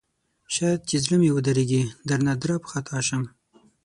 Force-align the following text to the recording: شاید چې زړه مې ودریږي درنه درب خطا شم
شاید 0.53 0.79
چې 0.89 0.95
زړه 1.03 1.15
مې 1.21 1.29
ودریږي 1.35 1.83
درنه 2.09 2.33
درب 2.41 2.61
خطا 2.71 2.99
شم 3.07 3.23